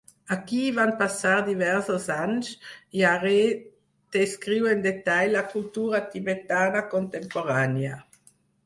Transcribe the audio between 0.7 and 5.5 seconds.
van passar diversos anys, i Harrer descriu en detall la